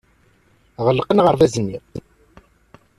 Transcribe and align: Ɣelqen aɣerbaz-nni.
Ɣelqen 0.85 1.21
aɣerbaz-nni. 1.21 1.79